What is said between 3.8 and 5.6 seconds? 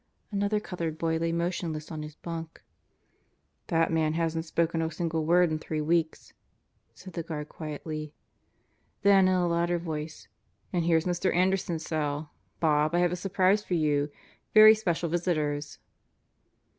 man hasn't spoken a single word in